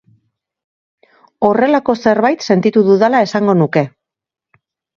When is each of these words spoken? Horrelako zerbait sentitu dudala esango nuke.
Horrelako 1.49 1.95
zerbait 2.07 2.47
sentitu 2.49 2.85
dudala 2.89 3.23
esango 3.29 3.59
nuke. 3.63 3.87